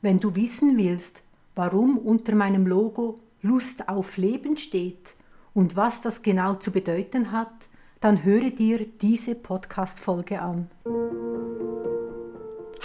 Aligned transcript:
Wenn 0.00 0.18
du 0.18 0.36
wissen 0.36 0.78
willst, 0.78 1.24
warum 1.56 1.98
unter 1.98 2.36
meinem 2.36 2.68
Logo 2.68 3.16
Lust 3.42 3.88
auf 3.88 4.16
Leben 4.16 4.56
steht 4.56 5.14
und 5.54 5.74
was 5.76 6.00
das 6.00 6.22
genau 6.22 6.54
zu 6.54 6.70
bedeuten 6.70 7.32
hat, 7.32 7.68
dann 7.98 8.22
höre 8.22 8.50
dir 8.50 8.86
diese 8.86 9.34
Podcast-Folge 9.34 10.40
an. 10.40 10.70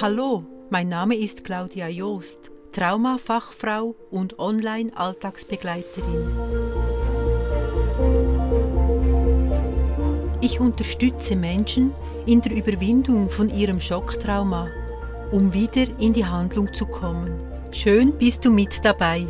Hallo, 0.02 0.44
mein 0.72 0.88
Name 0.88 1.16
ist 1.16 1.44
Claudia 1.46 1.88
Joost, 1.88 2.50
Traumafachfrau 2.72 3.94
und 4.10 4.40
Online-Alltagsbegleiterin. 4.40 6.28
Ich 10.42 10.60
unterstütze 10.60 11.36
Menschen 11.36 11.94
in 12.26 12.42
der 12.42 12.56
Überwindung 12.56 13.30
von 13.30 13.52
ihrem 13.52 13.80
Schocktrauma, 13.80 14.72
um 15.34 15.52
wieder 15.52 15.88
in 16.00 16.14
die 16.14 16.26
Handlung 16.26 16.72
zu 16.76 16.86
kommen. 16.86 17.42
Schön 17.72 18.16
bist 18.20 18.46
du 18.46 18.52
mit 18.52 18.86
dabei. 18.86 19.26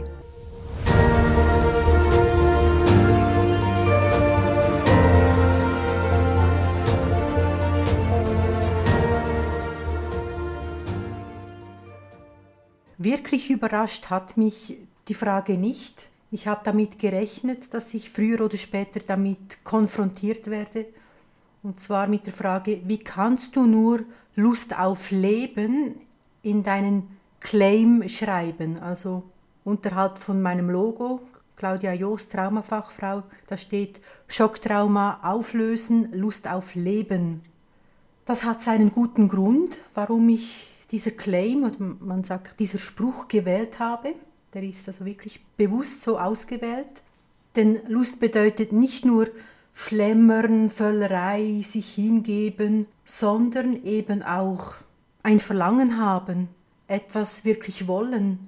Wirklich 12.98 13.50
überrascht 13.50 14.09
hat 14.09 14.36
mich 14.36 14.78
die 15.08 15.14
Frage 15.14 15.58
nicht. 15.58 16.09
Ich 16.31 16.48
habe 16.48 16.62
damit 16.66 17.00
gerechnet, 17.00 17.73
dass 17.73 17.94
ich 17.94 18.09
früher 18.09 18.42
oder 18.42 18.58
später 18.58 19.00
damit 19.00 19.64
konfrontiert 19.64 20.48
werde. 20.48 20.86
Und 21.62 21.80
zwar 21.80 22.08
mit 22.08 22.26
der 22.26 22.34
Frage, 22.34 22.81
wie 22.84 22.98
kannst 22.98 23.56
du 23.56 23.66
nur 23.66 24.02
Lust 24.36 24.78
auf 24.78 25.12
Leben 25.12 25.96
in 26.42 26.64
deinen 26.64 27.08
Claim 27.40 28.08
schreiben? 28.08 28.80
Also 28.80 29.23
unterhalb 29.64 30.18
von 30.18 30.42
meinem 30.42 30.70
Logo, 30.70 31.22
Claudia 31.56 31.94
Joost, 31.94 32.31
Traumafachfrau, 32.31 33.23
da 33.48 33.58
steht 33.58 34.02
Schocktrauma 34.28 35.20
auflösen, 35.23 36.11
Lust 36.14 36.48
auf 36.48 36.76
Leben. 36.76 37.42
Das 38.26 38.44
hat 38.44 38.61
seinen 38.61 38.92
guten 38.92 39.28
Grund, 39.28 39.80
warum 39.94 40.30
ich 40.30 40.73
dieser 40.92 41.11
Claim, 41.11 41.64
oder 41.64 41.76
man 41.80 42.23
sagt, 42.23 42.59
dieser 42.59 42.78
Spruch 42.78 43.28
gewählt 43.28 43.80
habe. 43.80 44.14
Der 44.54 44.64
ist 44.64 44.88
also 44.88 45.06
wirklich 45.06 45.44
bewusst 45.58 46.02
so 46.02 46.17
ausgewählt. 46.20 47.04
Denn 47.56 47.80
Lust 47.88 48.20
bedeutet 48.20 48.72
nicht 48.72 49.06
nur 49.06 49.28
Schlemmern, 49.74 50.70
Völlerei, 50.70 51.62
sich 51.64 51.96
hingeben, 51.96 52.88
sondern 53.04 53.76
eben 53.78 54.24
auch 54.24 54.76
ein 55.24 55.40
Verlangen 55.40 56.00
haben, 56.00 56.50
etwas 56.88 57.44
wirklich 57.44 57.88
wollen, 57.88 58.40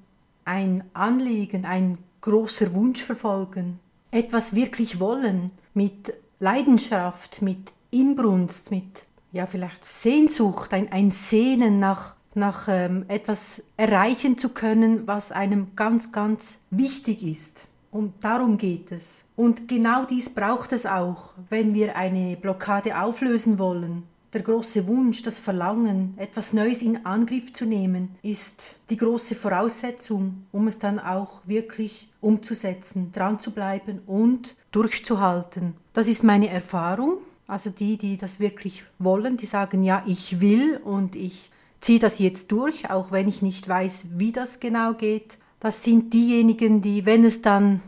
ein 0.45 0.83
Anliegen, 0.93 1.65
ein 1.65 1.97
großer 2.21 2.73
Wunsch 2.73 3.01
verfolgen, 3.01 3.79
etwas 4.11 4.55
wirklich 4.55 4.99
wollen, 4.99 5.51
mit 5.73 6.13
Leidenschaft, 6.39 7.41
mit 7.41 7.73
Inbrunst, 7.91 8.71
mit 8.71 9.03
ja 9.31 9.45
vielleicht 9.45 9.83
Sehnsucht, 9.83 10.73
ein, 10.73 10.91
ein 10.91 11.11
Sehnen 11.11 11.79
nach 11.79 12.15
nach 12.35 12.67
ähm, 12.67 13.05
etwas 13.07 13.63
erreichen 13.77 14.37
zu 14.37 14.49
können, 14.49 15.07
was 15.07 15.31
einem 15.31 15.75
ganz, 15.75 16.11
ganz 16.11 16.59
wichtig 16.69 17.23
ist. 17.23 17.67
Und 17.95 18.25
darum 18.25 18.57
geht 18.57 18.91
es. 18.91 19.23
Und 19.37 19.69
genau 19.69 20.03
dies 20.03 20.29
braucht 20.29 20.73
es 20.73 20.85
auch, 20.85 21.33
wenn 21.47 21.73
wir 21.73 21.95
eine 21.95 22.35
Blockade 22.35 22.99
auflösen 22.99 23.57
wollen. 23.57 24.03
Der 24.33 24.41
große 24.41 24.85
Wunsch, 24.85 25.23
das 25.23 25.37
Verlangen, 25.37 26.13
etwas 26.17 26.51
Neues 26.51 26.81
in 26.81 27.05
Angriff 27.05 27.53
zu 27.53 27.63
nehmen, 27.63 28.09
ist 28.21 28.75
die 28.89 28.97
große 28.97 29.33
Voraussetzung, 29.33 30.45
um 30.51 30.67
es 30.67 30.77
dann 30.77 30.99
auch 30.99 31.39
wirklich 31.45 32.09
umzusetzen, 32.19 33.13
dran 33.13 33.39
zu 33.39 33.51
bleiben 33.51 34.01
und 34.07 34.57
durchzuhalten. 34.73 35.73
Das 35.93 36.09
ist 36.09 36.25
meine 36.25 36.49
Erfahrung. 36.49 37.19
Also 37.47 37.69
die, 37.69 37.97
die 37.97 38.17
das 38.17 38.41
wirklich 38.41 38.83
wollen, 38.99 39.37
die 39.37 39.45
sagen, 39.45 39.83
ja, 39.83 40.03
ich 40.05 40.41
will 40.41 40.81
und 40.83 41.15
ich 41.15 41.49
ziehe 41.79 41.99
das 41.99 42.19
jetzt 42.19 42.51
durch, 42.51 42.89
auch 42.89 43.13
wenn 43.13 43.29
ich 43.29 43.41
nicht 43.41 43.69
weiß, 43.69 44.07
wie 44.17 44.33
das 44.33 44.59
genau 44.59 44.95
geht. 44.95 45.37
Das 45.59 45.83
sind 45.83 46.13
diejenigen, 46.13 46.81
die, 46.81 47.05
wenn 47.05 47.23
es 47.23 47.41
dann 47.41 47.81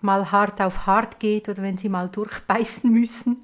mal 0.00 0.32
hart 0.32 0.60
auf 0.60 0.86
hart 0.86 1.20
geht 1.20 1.48
oder 1.48 1.62
wenn 1.62 1.78
sie 1.78 1.88
mal 1.88 2.08
durchbeißen 2.08 2.90
müssen, 2.92 3.38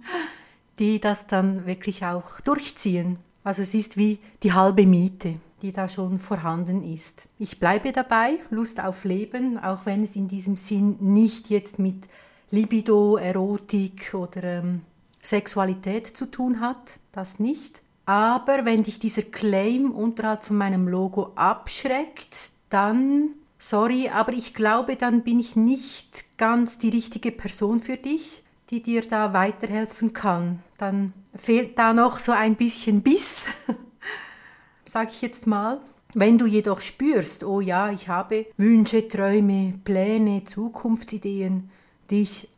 die 0.78 1.00
das 1.00 1.26
dann 1.26 1.66
wirklich 1.66 2.04
auch 2.04 2.40
durchziehen. 2.40 3.18
Also 3.44 3.62
es 3.62 3.74
ist 3.74 3.96
wie 3.96 4.18
die 4.42 4.52
halbe 4.52 4.86
Miete, 4.86 5.36
die 5.62 5.72
da 5.72 5.88
schon 5.88 6.18
vorhanden 6.18 6.82
ist. 6.82 7.28
Ich 7.38 7.58
bleibe 7.58 7.92
dabei, 7.92 8.38
Lust 8.50 8.80
auf 8.80 9.04
Leben, 9.04 9.58
auch 9.58 9.86
wenn 9.86 10.02
es 10.02 10.16
in 10.16 10.28
diesem 10.28 10.56
Sinn 10.56 10.96
nicht 11.00 11.48
jetzt 11.48 11.78
mit 11.78 12.08
Libido, 12.50 13.16
Erotik 13.16 14.14
oder 14.14 14.42
ähm, 14.42 14.82
Sexualität 15.22 16.06
zu 16.06 16.30
tun 16.30 16.60
hat, 16.60 16.98
das 17.12 17.38
nicht. 17.38 17.82
Aber 18.06 18.64
wenn 18.64 18.84
dich 18.84 18.98
dieser 18.98 19.22
Claim 19.22 19.90
unterhalb 19.90 20.42
von 20.42 20.56
meinem 20.56 20.88
Logo 20.88 21.32
abschreckt, 21.34 22.52
dann, 22.70 23.30
sorry, 23.58 24.08
aber 24.08 24.32
ich 24.32 24.54
glaube, 24.54 24.96
dann 24.96 25.22
bin 25.22 25.40
ich 25.40 25.56
nicht 25.56 26.38
ganz 26.38 26.78
die 26.78 26.90
richtige 26.90 27.32
Person 27.32 27.80
für 27.80 27.96
dich, 27.96 28.44
die 28.70 28.82
dir 28.82 29.02
da 29.02 29.32
weiterhelfen 29.32 30.12
kann. 30.12 30.62
Dann 30.76 31.12
fehlt 31.34 31.78
da 31.78 31.92
noch 31.92 32.18
so 32.18 32.32
ein 32.32 32.56
bisschen 32.56 33.02
Biss, 33.02 33.48
sage 34.84 35.10
ich 35.10 35.22
jetzt 35.22 35.46
mal. 35.46 35.80
Wenn 36.14 36.38
du 36.38 36.46
jedoch 36.46 36.80
spürst, 36.80 37.44
oh 37.44 37.60
ja, 37.60 37.90
ich 37.90 38.08
habe 38.08 38.46
Wünsche, 38.56 39.08
Träume, 39.08 39.74
Pläne, 39.84 40.44
Zukunftsideen, 40.44 41.70
die 42.10 42.22
ich 42.22 42.48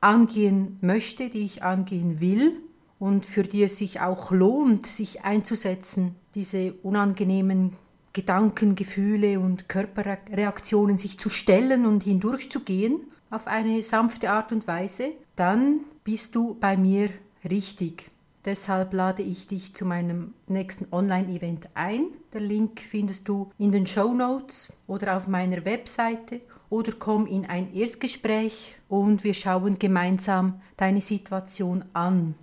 angehen 0.00 0.78
möchte, 0.82 1.30
die 1.30 1.44
ich 1.44 1.62
angehen 1.62 2.20
will, 2.20 2.60
und 2.98 3.26
für 3.26 3.42
die 3.44 3.62
es 3.62 3.78
sich 3.78 4.00
auch 4.00 4.32
lohnt, 4.32 4.86
sich 4.86 5.24
einzusetzen, 5.24 6.16
diese 6.34 6.72
unangenehmen 6.82 7.76
Gedanken, 8.18 8.74
Gefühle 8.74 9.38
und 9.38 9.68
Körperreaktionen 9.68 10.98
sich 10.98 11.20
zu 11.20 11.28
stellen 11.28 11.86
und 11.86 12.02
hindurchzugehen 12.02 12.98
auf 13.30 13.46
eine 13.46 13.80
sanfte 13.84 14.32
Art 14.32 14.50
und 14.50 14.66
Weise, 14.66 15.12
dann 15.36 15.82
bist 16.02 16.34
du 16.34 16.56
bei 16.58 16.76
mir 16.76 17.10
richtig. 17.48 18.10
Deshalb 18.44 18.92
lade 18.92 19.22
ich 19.22 19.46
dich 19.46 19.72
zu 19.72 19.84
meinem 19.84 20.34
nächsten 20.48 20.92
Online-Event 20.92 21.68
ein. 21.74 22.06
Der 22.32 22.40
Link 22.40 22.80
findest 22.80 23.28
du 23.28 23.46
in 23.56 23.70
den 23.70 23.86
Show 23.86 24.12
Notes 24.12 24.72
oder 24.88 25.16
auf 25.16 25.28
meiner 25.28 25.64
Webseite 25.64 26.40
oder 26.70 26.90
komm 26.98 27.24
in 27.24 27.46
ein 27.46 27.72
Erstgespräch 27.72 28.80
und 28.88 29.22
wir 29.22 29.34
schauen 29.34 29.78
gemeinsam 29.78 30.60
deine 30.76 31.00
Situation 31.00 31.84
an. 31.92 32.34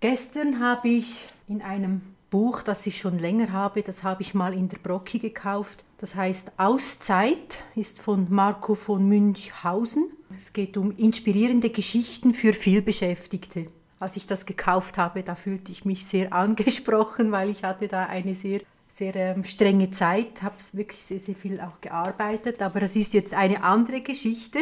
Gestern 0.00 0.58
habe 0.58 0.88
ich 0.88 1.28
in 1.46 1.62
einem 1.62 2.00
Buch, 2.32 2.62
das 2.62 2.86
ich 2.86 2.98
schon 2.98 3.18
länger 3.18 3.52
habe, 3.52 3.82
das 3.82 4.04
habe 4.04 4.22
ich 4.22 4.32
mal 4.32 4.54
in 4.54 4.66
der 4.68 4.78
Brocki 4.78 5.18
gekauft. 5.18 5.84
Das 5.98 6.14
heißt 6.14 6.52
Auszeit, 6.56 7.62
ist 7.76 8.00
von 8.00 8.26
Marco 8.30 8.74
von 8.74 9.06
Münchhausen. 9.06 10.08
Es 10.34 10.54
geht 10.54 10.78
um 10.78 10.92
inspirierende 10.92 11.68
Geschichten 11.68 12.32
für 12.32 12.54
vielbeschäftigte. 12.54 13.66
Als 14.00 14.16
ich 14.16 14.26
das 14.26 14.46
gekauft 14.46 14.96
habe, 14.96 15.22
da 15.22 15.34
fühlte 15.34 15.70
ich 15.70 15.84
mich 15.84 16.06
sehr 16.06 16.32
angesprochen, 16.32 17.32
weil 17.32 17.50
ich 17.50 17.64
hatte 17.64 17.86
da 17.86 18.06
eine 18.06 18.34
sehr 18.34 18.60
sehr 18.88 19.14
ähm, 19.16 19.44
strenge 19.44 19.90
Zeit, 19.90 20.42
habe 20.42 20.56
wirklich 20.72 21.02
sehr, 21.02 21.18
sehr 21.18 21.34
viel 21.34 21.60
auch 21.60 21.80
gearbeitet, 21.80 22.60
aber 22.60 22.82
es 22.82 22.94
ist 22.94 23.14
jetzt 23.14 23.32
eine 23.32 23.62
andere 23.62 24.02
Geschichte. 24.02 24.58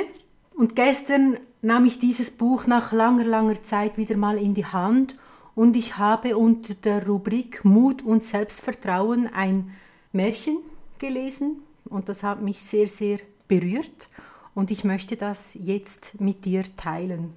Und 0.56 0.76
gestern 0.76 1.36
nahm 1.62 1.84
ich 1.84 1.98
dieses 1.98 2.32
Buch 2.32 2.66
nach 2.66 2.92
langer, 2.92 3.25
langer 3.25 3.60
Zeit 3.62 3.97
wieder 3.97 4.16
mal 4.16 4.38
in 4.38 4.54
die 4.54 4.66
Hand 4.66 5.16
und 5.55 5.77
ich 5.77 5.99
habe 5.99 6.37
unter 6.37 6.75
der 6.75 7.06
Rubrik 7.06 7.65
Mut 7.65 8.03
und 8.03 8.22
Selbstvertrauen 8.22 9.27
ein 9.33 9.71
Märchen 10.12 10.59
gelesen 10.99 11.62
und 11.84 12.09
das 12.09 12.22
hat 12.22 12.42
mich 12.42 12.63
sehr, 12.63 12.86
sehr 12.86 13.19
berührt 13.48 14.09
und 14.54 14.71
ich 14.71 14.84
möchte 14.84 15.16
das 15.16 15.57
jetzt 15.59 16.21
mit 16.21 16.45
dir 16.45 16.65
teilen. 16.77 17.33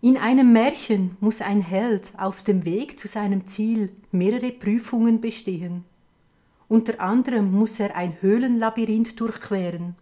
In 0.00 0.18
einem 0.18 0.52
Märchen 0.52 1.16
muss 1.20 1.40
ein 1.40 1.62
Held 1.62 2.12
auf 2.18 2.42
dem 2.42 2.64
Weg 2.66 2.98
zu 2.98 3.08
seinem 3.08 3.46
Ziel 3.46 3.90
mehrere 4.12 4.52
Prüfungen 4.52 5.20
bestehen. 5.20 5.84
Unter 6.68 7.00
anderem 7.00 7.50
muss 7.52 7.80
er 7.80 7.96
ein 7.96 8.20
Höhlenlabyrinth 8.20 9.18
durchqueren. 9.18 9.96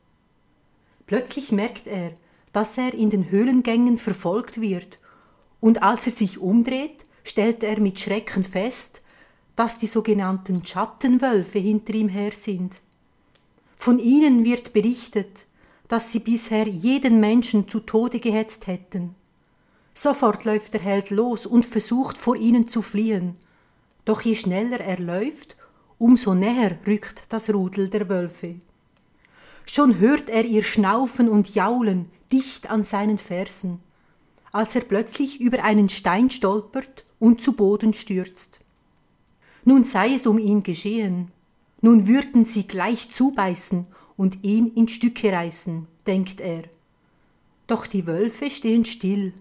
Plötzlich 1.07 1.53
merkt 1.53 1.87
er, 1.87 2.13
dass 2.53 2.79
er 2.79 2.95
in 2.95 3.11
den 3.11 3.31
Höhlengängen 3.31 3.97
verfolgt 3.97 4.61
wird 4.61 4.97
und 5.63 5.83
als 5.83 6.07
er 6.07 6.13
sich 6.13 6.39
umdreht, 6.39 7.05
stellt 7.25 7.63
er 7.63 7.81
mit 7.81 7.99
Schrecken 7.99 8.43
fest, 8.43 9.01
dass 9.55 9.79
die 9.79 9.87
sogenannten 9.87 10.67
Schattenwölfe 10.67 11.61
hinter 11.61 11.95
ihm 11.95 12.09
her 12.09 12.33
sind. 12.33 12.81
Von 13.77 13.99
ihnen 13.99 14.45
wird 14.45 14.73
berichtet, 14.73 15.47
dass 15.87 16.11
sie 16.11 16.19
bisher 16.19 16.67
jeden 16.67 17.21
Menschen 17.21 17.69
zu 17.69 17.79
Tode 17.79 18.19
gehetzt 18.19 18.67
hätten. 18.67 19.15
Sofort 19.95 20.45
läuft 20.45 20.75
der 20.75 20.81
Held 20.81 21.11
los 21.11 21.47
und 21.47 21.65
versucht 21.65 22.19
vor 22.19 22.35
ihnen 22.35 22.67
zu 22.67 22.83
fliehen. 22.83 23.37
Doch 24.05 24.23
je 24.23 24.35
schneller 24.35 24.81
er 24.81 24.99
läuft, 24.99 25.57
umso 25.99 26.35
näher 26.35 26.77
rückt 26.87 27.27
das 27.29 27.55
Rudel 27.55 27.89
der 27.89 28.09
Wölfe. 28.09 28.57
Schon 29.67 30.01
hört 30.01 30.29
er 30.29 30.45
ihr 30.45 30.65
Schnaufen 30.65 31.29
und 31.29 31.55
Jaulen 31.55 32.11
dicht 32.33 32.69
an 32.69 32.83
seinen 32.83 33.19
Fersen, 33.19 33.81
als 34.53 34.75
er 34.77 34.83
plötzlich 34.83 35.41
über 35.41 35.65
einen 35.65 35.89
Stein 35.89 36.31
stolpert 36.31 37.05
und 37.19 37.41
zu 37.41 37.55
Boden 37.55 37.95
stürzt. 37.95 38.61
Nun 39.65 39.85
sei 39.85 40.15
es 40.15 40.27
um 40.27 40.39
ihn 40.39 40.63
geschehen, 40.63 41.33
nun 41.81 42.07
würden 42.07 42.45
sie 42.45 42.69
gleich 42.69 43.11
zubeißen 43.11 43.87
und 44.17 44.45
ihn 44.45 44.73
in 44.75 44.89
Stücke 44.89 45.33
reißen, 45.33 45.87
denkt 46.07 46.41
er. 46.41 46.63
Doch 47.67 47.87
die 47.87 48.07
Wölfe 48.07 48.51
stehen 48.51 48.85
still, 48.85 49.33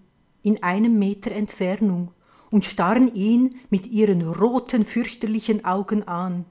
in 0.44 0.63
einem 0.63 0.98
Meter 0.98 1.31
Entfernung, 1.31 2.12
und 2.50 2.66
starren 2.66 3.14
ihn 3.16 3.56
mit 3.69 3.88
ihren 3.88 4.22
roten, 4.28 4.84
fürchterlichen 4.84 5.64
Augen 5.66 6.07
an. 6.07 6.46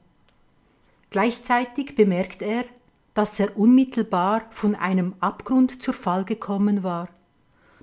Gleichzeitig 1.11 1.95
bemerkt 1.95 2.41
er, 2.41 2.65
dass 3.13 3.39
er 3.39 3.57
unmittelbar 3.57 4.43
von 4.49 4.75
einem 4.75 5.13
Abgrund 5.19 5.81
zur 5.81 5.93
Fall 5.93 6.25
gekommen 6.25 6.83
war. 6.83 7.09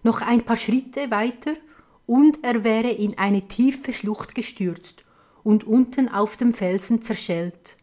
Noch 0.08 0.22
ein 0.22 0.40
paar 0.40 0.56
Schritte 0.56 1.10
weiter 1.10 1.52
und 2.06 2.42
er 2.42 2.64
wäre 2.64 2.88
in 2.88 3.18
eine 3.18 3.46
tiefe 3.46 3.92
Schlucht 3.92 4.34
gestürzt 4.34 5.04
und 5.44 5.64
unten 5.64 6.08
auf 6.08 6.38
dem 6.38 6.54
Felsen 6.54 7.02
zerschellt. 7.02 7.76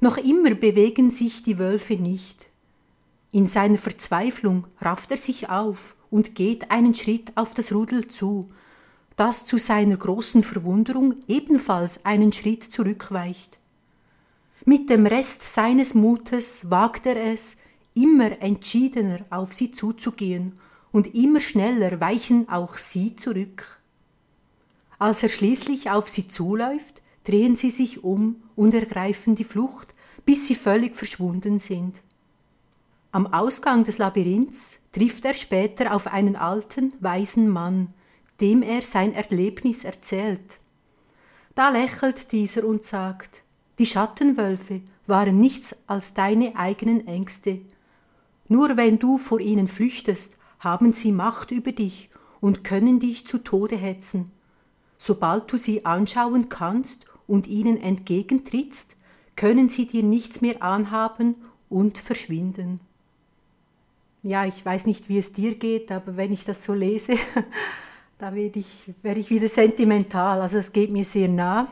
Noch 0.00 0.16
immer 0.16 0.54
bewegen 0.54 1.10
sich 1.10 1.42
die 1.42 1.58
Wölfe 1.58 1.96
nicht. 1.96 2.48
In 3.32 3.44
seiner 3.44 3.76
Verzweiflung 3.76 4.66
rafft 4.80 5.10
er 5.10 5.18
sich 5.18 5.50
auf 5.50 5.94
und 6.08 6.34
geht 6.34 6.70
einen 6.70 6.94
Schritt 6.94 7.36
auf 7.36 7.52
das 7.52 7.70
Rudel 7.70 8.06
zu, 8.06 8.46
das 9.16 9.44
zu 9.44 9.58
seiner 9.58 9.98
großen 9.98 10.42
Verwunderung 10.42 11.16
ebenfalls 11.26 12.02
einen 12.06 12.32
Schritt 12.32 12.64
zurückweicht. 12.64 13.58
Mit 14.64 14.88
dem 14.88 15.04
Rest 15.04 15.42
seines 15.42 15.92
Mutes 15.92 16.70
wagt 16.70 17.04
er 17.04 17.22
es, 17.30 17.58
immer 17.92 18.40
entschiedener 18.40 19.18
auf 19.28 19.52
sie 19.52 19.70
zuzugehen, 19.70 20.58
und 20.92 21.14
immer 21.14 21.40
schneller 21.40 22.00
weichen 22.00 22.48
auch 22.48 22.76
sie 22.76 23.14
zurück. 23.14 23.80
Als 24.98 25.22
er 25.22 25.28
schließlich 25.28 25.90
auf 25.90 26.08
sie 26.08 26.28
zuläuft, 26.28 27.02
drehen 27.24 27.56
sie 27.56 27.70
sich 27.70 28.02
um 28.02 28.42
und 28.56 28.74
ergreifen 28.74 29.34
die 29.34 29.44
Flucht, 29.44 29.92
bis 30.24 30.46
sie 30.46 30.54
völlig 30.54 30.96
verschwunden 30.96 31.58
sind. 31.58 32.02
Am 33.12 33.26
Ausgang 33.26 33.84
des 33.84 33.98
Labyrinths 33.98 34.80
trifft 34.92 35.24
er 35.24 35.34
später 35.34 35.94
auf 35.94 36.06
einen 36.06 36.36
alten, 36.36 36.92
weisen 37.00 37.48
Mann, 37.48 37.94
dem 38.40 38.62
er 38.62 38.82
sein 38.82 39.14
Erlebnis 39.14 39.84
erzählt. 39.84 40.58
Da 41.54 41.70
lächelt 41.70 42.32
dieser 42.32 42.64
und 42.66 42.84
sagt, 42.84 43.42
die 43.78 43.86
Schattenwölfe 43.86 44.82
waren 45.06 45.40
nichts 45.40 45.76
als 45.86 46.14
deine 46.14 46.56
eigenen 46.56 47.06
Ängste. 47.06 47.60
Nur 48.48 48.76
wenn 48.76 48.98
du 48.98 49.18
vor 49.18 49.40
ihnen 49.40 49.68
flüchtest, 49.68 50.36
haben 50.58 50.92
sie 50.92 51.12
Macht 51.12 51.50
über 51.50 51.72
dich 51.72 52.10
und 52.40 52.64
können 52.64 53.00
dich 53.00 53.26
zu 53.26 53.38
Tode 53.38 53.76
hetzen. 53.76 54.30
Sobald 54.96 55.50
du 55.52 55.56
sie 55.56 55.84
anschauen 55.84 56.48
kannst 56.48 57.04
und 57.26 57.46
ihnen 57.46 57.76
entgegentrittst, 57.76 58.96
können 59.36 59.68
sie 59.68 59.86
dir 59.86 60.02
nichts 60.02 60.40
mehr 60.40 60.62
anhaben 60.62 61.36
und 61.68 61.98
verschwinden. 61.98 62.80
Ja, 64.22 64.44
ich 64.44 64.64
weiß 64.64 64.86
nicht, 64.86 65.08
wie 65.08 65.18
es 65.18 65.32
dir 65.32 65.54
geht, 65.54 65.92
aber 65.92 66.16
wenn 66.16 66.32
ich 66.32 66.44
das 66.44 66.64
so 66.64 66.74
lese, 66.74 67.14
da 68.18 68.34
werde 68.34 68.58
ich, 68.58 68.92
werde 69.02 69.20
ich 69.20 69.30
wieder 69.30 69.48
sentimental. 69.48 70.40
Also 70.40 70.58
es 70.58 70.72
geht 70.72 70.90
mir 70.90 71.04
sehr 71.04 71.28
nah. 71.28 71.68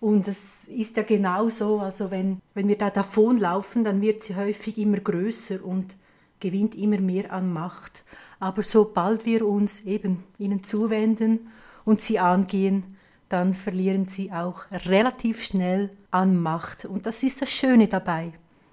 Und 0.00 0.28
es 0.28 0.64
ist 0.64 0.96
ja 0.96 1.02
genau 1.02 1.48
so, 1.48 1.80
also 1.80 2.10
wenn, 2.10 2.40
wenn 2.54 2.68
wir 2.68 2.78
da 2.78 2.90
davonlaufen, 2.90 3.82
dann 3.82 4.00
wird 4.00 4.22
sie 4.22 4.36
häufig 4.36 4.78
immer 4.78 4.98
größer 4.98 5.64
und 5.64 5.96
gewinnt 6.40 6.74
immer 6.74 6.98
mehr 6.98 7.32
an 7.32 7.52
Macht. 7.52 8.02
Aber 8.40 8.62
sobald 8.62 9.26
wir 9.26 9.46
uns 9.46 9.82
eben 9.82 10.24
ihnen 10.38 10.62
zuwenden 10.62 11.48
und 11.84 12.00
sie 12.00 12.18
angehen, 12.18 12.96
dann 13.28 13.54
verlieren 13.54 14.06
sie 14.06 14.32
auch 14.32 14.62
relativ 14.70 15.44
schnell 15.44 15.90
an 16.10 16.40
Macht. 16.40 16.84
Und 16.84 17.06
das 17.06 17.22
ist 17.22 17.42
das 17.42 17.50
Schöne 17.50 17.88
dabei. 17.88 18.32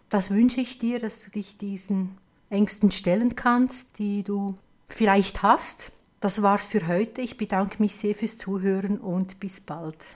Das 0.10 0.32
wünsche 0.32 0.62
ich 0.62 0.78
dir, 0.78 1.00
dass 1.00 1.24
du 1.24 1.32
dich 1.32 1.58
diesen 1.58 2.18
Ängsten 2.50 2.92
stellen 2.92 3.36
kannst, 3.36 4.00
die 4.00 4.24
du 4.24 4.56
vielleicht 4.88 5.44
hast. 5.44 5.92
Das 6.22 6.42
war's 6.42 6.66
für 6.66 6.88
heute. 6.88 7.22
Ich 7.22 7.38
bedanke 7.38 7.82
mich 7.82 7.96
sehr 7.96 8.16
fürs 8.16 8.38
Zuhören 8.38 8.98
und 9.00 9.40
bis 9.40 9.60
bald. 9.60 10.16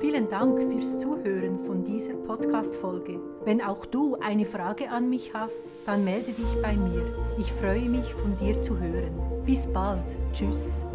Vielen 0.00 0.30
Dank 0.30 0.58
fürs 0.58 0.98
Zuhören 0.98 1.58
von 1.58 1.84
dieser 1.84 2.14
Podcast-Folge. 2.14 3.20
Wenn 3.44 3.60
auch 3.60 3.84
du 3.84 4.16
eine 4.16 4.46
Frage 4.46 4.90
an 4.90 5.10
mich 5.10 5.34
hast, 5.34 5.74
dann 5.84 6.06
melde 6.06 6.32
dich 6.32 6.62
bei 6.62 6.72
mir. 6.72 7.04
Ich 7.38 7.52
freue 7.52 7.86
mich, 7.86 8.14
von 8.14 8.34
dir 8.38 8.58
zu 8.62 8.78
hören. 8.78 9.12
Bis 9.44 9.66
bald. 9.66 10.16
Tschüss. 10.32 10.86